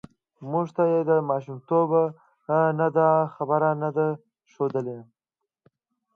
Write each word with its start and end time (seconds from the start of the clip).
موږ 0.51 0.67
ته 0.75 0.83
یې 0.91 0.99
له 1.09 1.15
ماشومتوب 1.29 1.91
نه 2.79 2.87
دا 2.97 3.09
خبره 3.35 3.69
نه 3.81 3.89
ده 3.97 4.07
ښودلې 4.51 4.99